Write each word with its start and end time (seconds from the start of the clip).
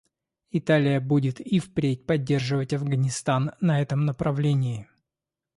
Италия 0.49 0.99
будет 0.99 1.39
и 1.41 1.59
впредь 1.59 2.07
поддерживать 2.07 2.73
Афганистан 2.73 3.51
на 3.61 3.79
этом 3.83 4.05
направлении. 4.07 4.87